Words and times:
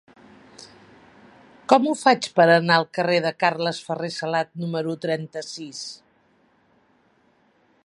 Com 1.73 1.85
ho 1.89 1.93
faig 1.99 2.29
per 2.39 2.47
anar 2.53 2.77
al 2.77 2.87
carrer 2.99 3.19
de 3.27 3.33
Carles 3.45 3.83
Ferrer 3.89 4.11
Salat 4.17 4.51
número 4.65 4.97
trenta-sis? 5.07 5.85